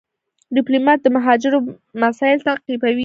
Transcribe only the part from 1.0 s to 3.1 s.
د مهاجرو مسایل تعقیبوي.